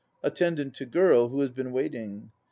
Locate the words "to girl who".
0.73-1.41